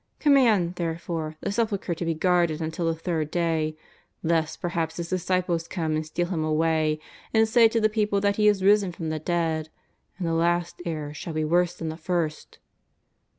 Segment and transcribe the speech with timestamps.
[0.19, 3.77] Com mand, therefore, the sepulchre to be guarded until the third day,
[4.23, 6.99] lest perhaps his disciples come and steal him away,
[7.35, 9.69] and say to the people that he is risen from the dead,
[10.17, 12.57] and the last error shall be worse than the first.''